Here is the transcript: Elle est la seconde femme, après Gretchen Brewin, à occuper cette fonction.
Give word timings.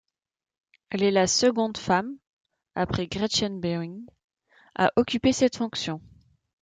Elle 0.89 1.03
est 1.03 1.11
la 1.11 1.27
seconde 1.27 1.77
femme, 1.77 2.17
après 2.73 3.05
Gretchen 3.05 3.59
Brewin, 3.59 3.99
à 4.73 4.91
occuper 4.95 5.31
cette 5.31 5.57
fonction. 5.57 6.01